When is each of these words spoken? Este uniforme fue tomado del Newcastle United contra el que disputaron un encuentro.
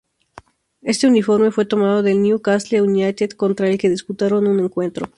Este 0.81 1.05
uniforme 1.05 1.51
fue 1.51 1.65
tomado 1.65 2.01
del 2.01 2.23
Newcastle 2.23 2.81
United 2.81 3.33
contra 3.33 3.69
el 3.69 3.77
que 3.77 3.87
disputaron 3.87 4.47
un 4.47 4.59
encuentro. 4.59 5.05